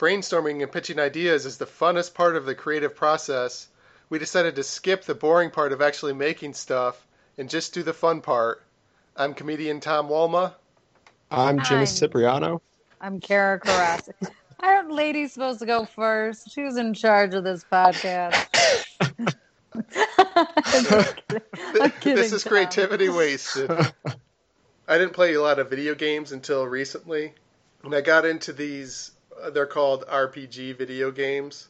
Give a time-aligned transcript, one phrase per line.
[0.00, 3.68] brainstorming and pitching ideas is the funnest part of the creative process,
[4.08, 7.92] we decided to skip the boring part of actually making stuff and just do the
[7.92, 8.62] fun part.
[9.14, 10.54] I'm comedian Tom Walma.
[11.30, 12.62] I'm Jimmy I'm- Cipriano.
[13.02, 14.30] I'm Kara Karasik.
[14.60, 16.54] Aren't ladies supposed to go first?
[16.54, 18.46] Who's in charge of this podcast?
[19.74, 21.42] I'm kidding.
[21.80, 22.50] I'm kidding, this is Tom.
[22.50, 23.70] creativity wasted.
[24.88, 27.32] I didn't play a lot of video games until recently,
[27.84, 29.12] and I got into these.
[29.52, 31.68] They're called RPG video games.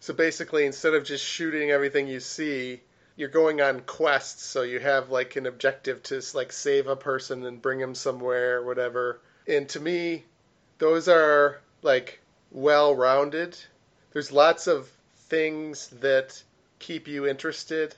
[0.00, 2.80] So basically, instead of just shooting everything you see,
[3.16, 4.44] you're going on quests.
[4.44, 8.58] So you have like an objective to like save a person and bring him somewhere,
[8.58, 9.20] or whatever.
[9.46, 10.24] And to me,
[10.78, 13.58] those are like well-rounded.
[14.12, 14.88] There's lots of
[15.28, 16.42] things that
[16.78, 17.94] keep you interested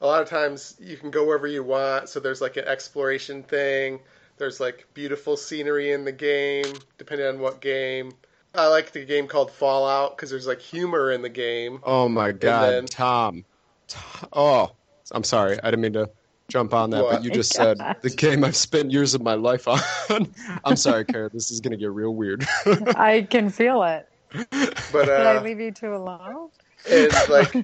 [0.00, 2.10] a lot of times you can go wherever you want.
[2.10, 4.00] So there's like an exploration thing.
[4.36, 8.12] There's like beautiful scenery in the game, depending on what game.
[8.54, 11.80] I like the game called Fallout because there's like humor in the game.
[11.82, 13.44] Oh my God, then- Tom.
[13.88, 13.98] T-
[14.32, 14.72] Oh,
[15.12, 15.58] I'm sorry.
[15.62, 16.10] I didn't mean to
[16.48, 17.12] jump on that, What?
[17.14, 19.80] but you just my said the game I've spent years of my life on.
[20.64, 21.28] I'm sorry, Kara.
[21.30, 22.46] This is gonna get real weird.
[22.96, 24.08] I can feel it.
[24.32, 26.50] But Did I uh, leave you two alone?
[26.86, 27.54] It's like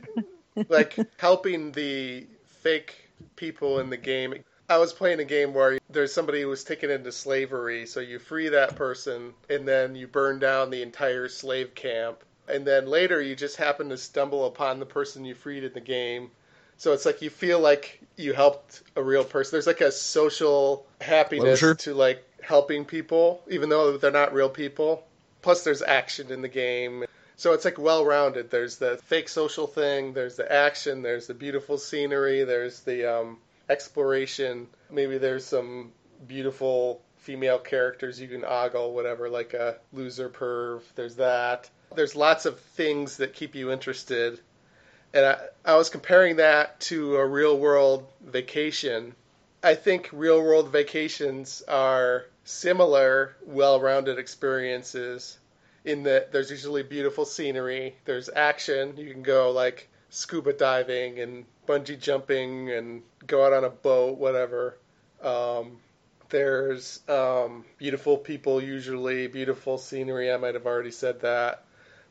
[0.68, 4.34] like helping the fake people in the game.
[4.70, 8.20] I was playing a game where there's somebody who was taken into slavery, so you
[8.20, 12.22] free that person and then you burn down the entire slave camp.
[12.46, 15.80] And then later you just happen to stumble upon the person you freed in the
[15.80, 16.30] game.
[16.76, 19.50] So it's like you feel like you helped a real person.
[19.50, 21.74] There's like a social happiness Closure?
[21.74, 25.02] to like helping people, even though they're not real people.
[25.42, 27.06] Plus, there's action in the game.
[27.34, 28.52] So it's like well rounded.
[28.52, 33.38] There's the fake social thing, there's the action, there's the beautiful scenery, there's the um,
[33.70, 34.66] exploration.
[34.90, 35.92] Maybe there's some
[36.26, 40.82] beautiful female characters you can ogle, whatever, like a loser perv.
[40.94, 41.70] There's that.
[41.94, 44.40] There's lots of things that keep you interested.
[45.14, 49.14] And I, I was comparing that to a real world vacation.
[49.62, 55.38] I think real world vacations are similar, well rounded experiences
[55.84, 61.44] in that there's usually beautiful scenery, there's action, you can go like scuba diving and
[61.66, 64.76] bungee jumping and go out on a boat, whatever.
[65.22, 65.78] Um,
[66.28, 70.32] there's um, beautiful people, usually beautiful scenery.
[70.32, 71.64] I might have already said that.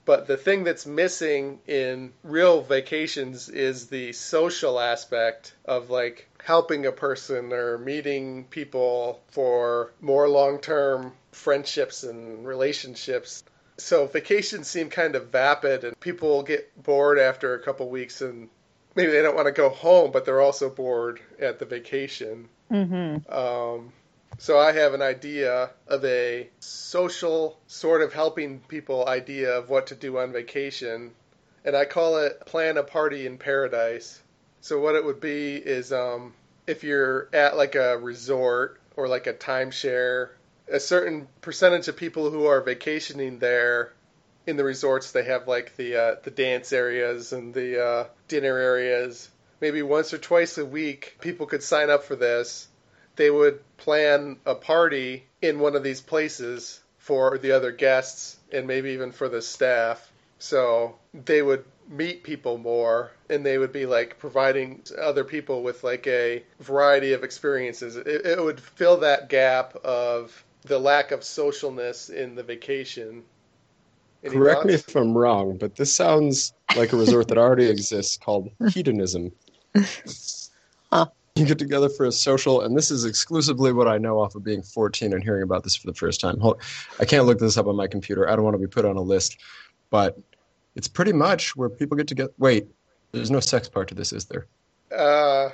[0.05, 6.85] But the thing that's missing in real vacations is the social aspect of like helping
[6.85, 13.43] a person or meeting people for more long term friendships and relationships.
[13.79, 18.49] So vacations seem kind of vapid and people get bored after a couple weeks and
[18.95, 22.49] maybe they don't want to go home, but they're also bored at the vacation.
[22.71, 23.31] Mm-hmm.
[23.31, 23.93] Um,
[24.37, 29.87] so I have an idea of a social sort of helping people idea of what
[29.87, 31.11] to do on vacation,
[31.65, 34.21] and I call it plan a party in paradise.
[34.61, 36.33] So what it would be is um,
[36.67, 40.29] if you're at like a resort or like a timeshare,
[40.71, 43.93] a certain percentage of people who are vacationing there
[44.47, 48.57] in the resorts they have like the uh, the dance areas and the uh, dinner
[48.57, 49.29] areas.
[49.61, 52.69] Maybe once or twice a week, people could sign up for this
[53.19, 58.65] they would plan a party in one of these places for the other guests and
[58.65, 60.09] maybe even for the staff.
[60.37, 65.83] So they would meet people more and they would be like providing other people with
[65.83, 67.97] like a variety of experiences.
[67.97, 73.23] It, it would fill that gap of the lack of socialness in the vacation.
[74.23, 78.17] Any Correct me if I'm wrong, but this sounds like a resort that already exists
[78.17, 79.31] called hedonism.
[80.91, 81.05] Huh.
[81.35, 84.43] You get together for a social, and this is exclusively what I know off of
[84.43, 86.39] being 14 and hearing about this for the first time.
[86.39, 86.59] Hold,
[86.99, 88.27] I can't look this up on my computer.
[88.27, 89.37] I don't want to be put on a list,
[89.91, 90.17] but
[90.75, 92.33] it's pretty much where people get together.
[92.39, 92.67] Wait,
[93.11, 94.47] there's no sex part to this, is there?
[94.97, 95.51] Uh,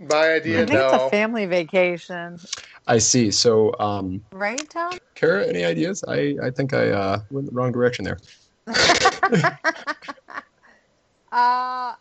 [0.00, 0.60] my idea.
[0.60, 2.38] I idea, think it's a family vacation,
[2.86, 3.30] I see.
[3.30, 4.98] So, um, right, Tom?
[5.14, 6.02] Kara, any ideas?
[6.08, 8.18] I, I think I uh, went the wrong direction there.
[11.32, 11.94] Uh,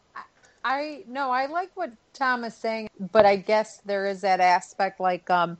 [0.63, 4.99] I no, I like what Tom is saying, but I guess there is that aspect
[4.99, 5.57] like um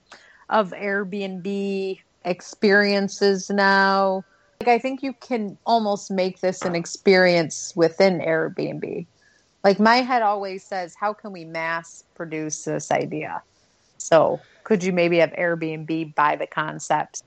[0.50, 4.24] of Airbnb experiences now.
[4.60, 9.06] Like I think you can almost make this an experience within Airbnb.
[9.64, 13.42] Like my head always says, how can we mass produce this idea?
[13.98, 17.24] So could you maybe have Airbnb buy the concept?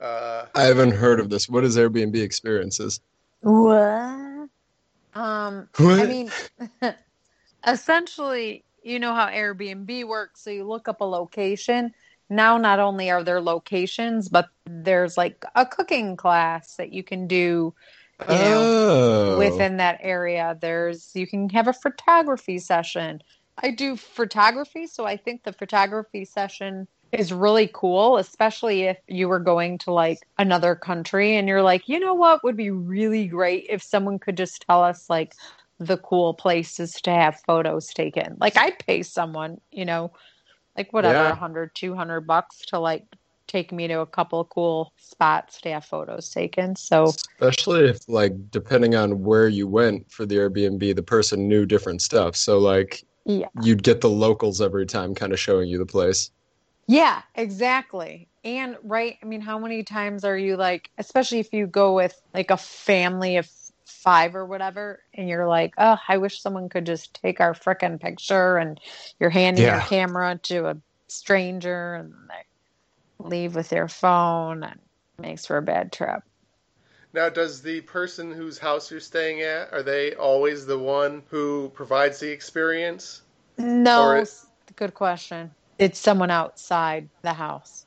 [0.00, 1.48] Uh, I haven't heard of this.
[1.48, 3.00] What is Airbnb experiences?
[3.40, 4.48] What?
[5.14, 6.00] Um, What?
[6.00, 6.30] I mean,
[7.66, 10.42] essentially, you know how Airbnb works.
[10.42, 11.92] So you look up a location
[12.30, 17.26] now not only are there locations, but there's like a cooking class that you can
[17.26, 17.74] do
[18.20, 19.38] you know, oh.
[19.38, 20.56] within that area.
[20.60, 23.22] There's you can have a photography session.
[23.60, 29.28] I do photography, so I think the photography session is really cool, especially if you
[29.28, 33.26] were going to like another country and you're like, you know what would be really
[33.26, 35.32] great if someone could just tell us like
[35.78, 38.36] the cool places to have photos taken.
[38.40, 40.12] Like I'd pay someone, you know,
[40.76, 41.32] like whatever, Yeah.
[41.32, 43.04] a hundred, two hundred bucks to like
[43.48, 46.76] take me to a couple of cool spots to have photos taken.
[46.76, 51.66] So Especially if, like, depending on where you went for the Airbnb, the person knew
[51.66, 52.36] different stuff.
[52.36, 53.48] So, like, yeah.
[53.62, 56.30] you'd get the locals every time kind of showing you the place.
[56.86, 58.28] Yeah, exactly.
[58.44, 62.18] And right, I mean, how many times are you like, especially if you go with
[62.32, 63.46] like a family of
[63.84, 68.00] five or whatever, and you're like, oh, I wish someone could just take our frickin'
[68.00, 68.80] picture, and
[69.20, 70.76] you're handing your camera to a
[71.08, 72.47] stranger, and they
[73.18, 74.80] leave with their phone, and
[75.18, 76.22] it makes for a bad trip.
[77.12, 81.70] Now, does the person whose house you're staying at are they always the one who
[81.74, 83.22] provides the experience?
[83.56, 85.50] No, Or it- s- good question.
[85.78, 87.86] It's someone outside the house.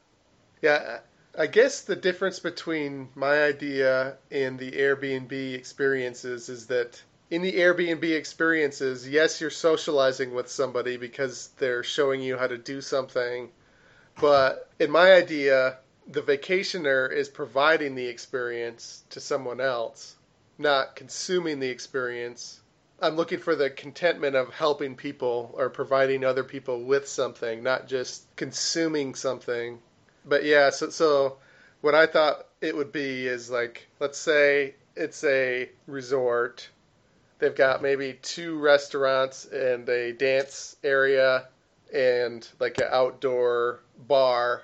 [0.62, 1.00] Yeah,
[1.38, 7.54] I guess the difference between my idea and the Airbnb experiences is that in the
[7.54, 13.50] Airbnb experiences, yes, you're socializing with somebody because they're showing you how to do something.
[14.20, 15.78] But in my idea,
[16.08, 20.16] the vacationer is providing the experience to someone else,
[20.58, 22.60] not consuming the experience.
[23.00, 27.88] I'm looking for the contentment of helping people or providing other people with something, not
[27.88, 29.82] just consuming something.
[30.26, 31.38] But yeah, so so
[31.82, 36.70] what I thought it would be is like let's say it's a resort.
[37.40, 41.48] They've got maybe two restaurants and a dance area
[41.94, 44.64] and like an outdoor bar.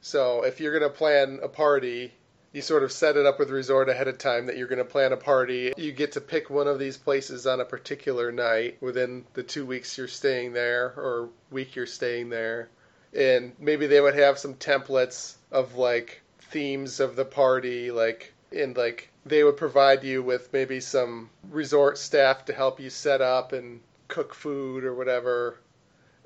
[0.00, 2.12] So if you're going to plan a party,
[2.52, 4.84] you sort of set it up with resort ahead of time that you're going to
[4.84, 5.72] plan a party.
[5.76, 9.64] You get to pick one of these places on a particular night within the two
[9.64, 12.68] weeks you're staying there or week you're staying there.
[13.14, 18.76] And maybe they would have some templates of like themes of the party, like, and
[18.76, 23.52] like they would provide you with maybe some resort staff to help you set up
[23.52, 25.58] and cook food or whatever.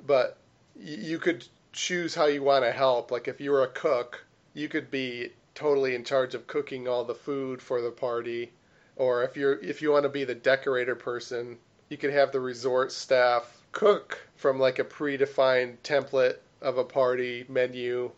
[0.07, 0.37] But
[0.77, 3.11] you could choose how you want to help.
[3.11, 7.05] Like if you were a cook, you could be totally in charge of cooking all
[7.05, 8.53] the food for the party.
[8.97, 11.59] Or if you're if you want to be the decorator person,
[11.89, 17.45] you could have the resort staff cook from like a predefined template of a party
[17.49, 18.11] menu.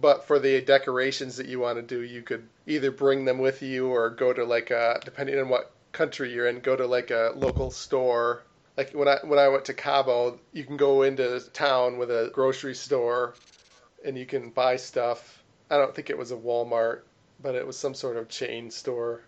[0.00, 3.60] But for the decorations that you want to do, you could either bring them with
[3.62, 7.10] you or go to like a depending on what country you're in, go to like
[7.10, 8.42] a local store
[8.76, 12.30] like when I when I went to Cabo, you can go into town with a
[12.32, 13.34] grocery store,
[14.04, 15.42] and you can buy stuff.
[15.70, 17.02] I don't think it was a Walmart,
[17.42, 19.22] but it was some sort of chain store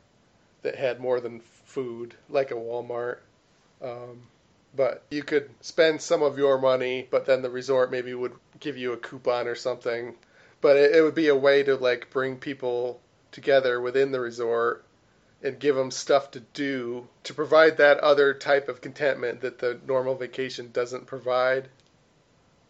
[0.62, 3.19] that had more than food, like a Walmart.
[3.82, 4.23] Um,
[4.76, 8.76] but you could spend some of your money, but then the resort maybe would give
[8.76, 10.14] you a coupon or something.
[10.61, 13.00] But it, it would be a way to like bring people
[13.31, 14.85] together within the resort
[15.44, 19.79] and give them stuff to do to provide that other type of contentment that the
[19.87, 21.69] normal vacation doesn't provide.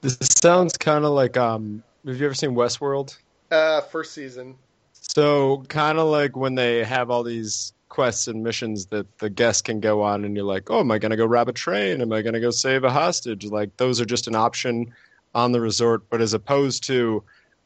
[0.01, 1.83] This sounds kind of like um.
[2.05, 3.17] Have you ever seen Westworld?
[3.51, 4.57] Uh, first season.
[4.93, 9.63] So kind of like when they have all these quests and missions that the guests
[9.63, 12.03] can go on, and you're like, oh, am I going to go rob a train?
[12.03, 13.47] Am I going to go save a hostage?
[13.47, 14.93] Like those are just an option
[15.35, 17.23] on the resort, but as opposed to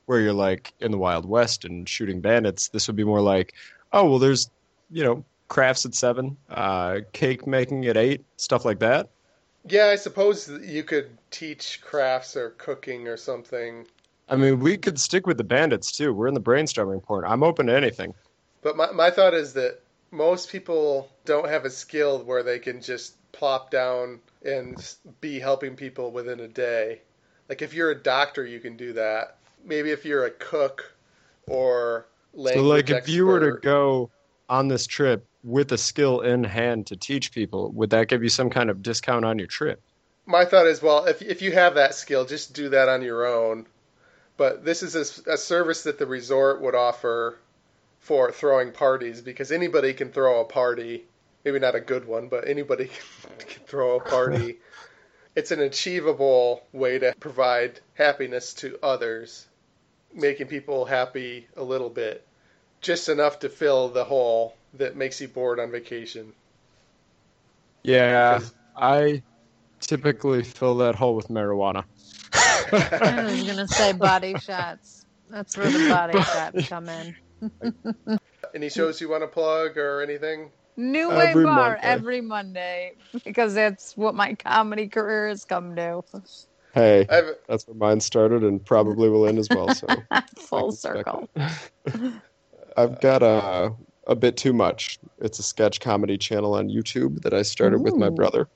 [0.07, 3.55] where you're like in the Wild West and shooting bandits, this would be more like,
[3.93, 4.49] oh, well, there's
[4.91, 9.09] you know crafts at seven, uh, cake making at eight, stuff like that.
[9.67, 13.87] Yeah, I suppose you could teach crafts or cooking or something.
[14.29, 16.13] I mean, we could stick with the bandits too.
[16.13, 17.25] We're in the brainstorming point.
[17.27, 18.15] I'm open to anything.
[18.63, 19.81] But my, my thought is that
[20.11, 25.77] most people don't have a skill where they can just plop down and be helping
[25.77, 27.01] people within a day.
[27.49, 29.37] Like if you're a doctor, you can do that.
[29.65, 30.95] Maybe if you're a cook
[31.47, 34.11] or language So, like, if you were to go
[34.49, 38.29] on this trip with a skill in hand to teach people, would that give you
[38.29, 39.81] some kind of discount on your trip?
[40.27, 43.27] My thought is, well, if if you have that skill, just do that on your
[43.27, 43.67] own.
[44.37, 47.39] But this is a service that the resort would offer
[47.99, 51.07] for throwing parties because anybody can throw a party.
[51.45, 54.59] Maybe not a good one, but anybody can, can throw a party.
[55.35, 59.47] it's an achievable way to provide happiness to others,
[60.13, 62.27] making people happy a little bit,
[62.81, 66.33] just enough to fill the hole that makes you bored on vacation.
[67.83, 69.23] Yeah, Because- I
[69.81, 71.85] typically fill that hole with marijuana.
[72.33, 75.07] I was gonna say body shots.
[75.31, 77.17] That's where the body shots come in.
[78.55, 80.51] Any shows you want to plug or anything?
[80.77, 81.81] New Way Every Bar Monday.
[81.83, 82.93] every Monday
[83.25, 86.03] because that's what my comedy career has come to.
[86.73, 89.75] Hey, I have that's where mine started and probably will end as well.
[89.75, 89.87] So
[90.37, 91.29] Full circle.
[92.79, 93.75] I've got a
[94.07, 94.99] a bit too much.
[95.21, 98.49] It's a sketch comedy channel on YouTube that I started with my brother,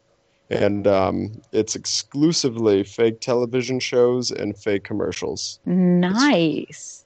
[0.49, 5.59] and um, it's exclusively fake television shows and fake commercials.
[5.67, 7.05] Nice.